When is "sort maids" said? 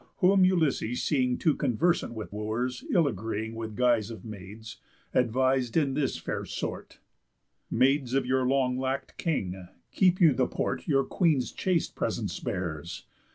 6.43-8.15